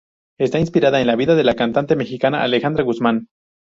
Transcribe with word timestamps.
Está 0.39 0.57
inspirada 0.57 0.99
en 0.99 1.05
la 1.05 1.15
vida 1.15 1.35
de 1.35 1.43
la 1.43 1.53
cantante 1.53 1.95
mexicana 1.95 2.41
Alejandra 2.41 2.83
Guzmán. 2.83 3.27